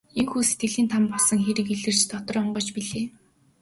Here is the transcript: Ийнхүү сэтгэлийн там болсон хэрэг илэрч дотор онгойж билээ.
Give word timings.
Ийнхүү 0.19 0.41
сэтгэлийн 0.47 0.87
там 0.93 1.03
болсон 1.13 1.39
хэрэг 1.45 1.67
илэрч 1.75 1.99
дотор 2.09 2.35
онгойж 2.41 2.67
билээ. 2.75 3.05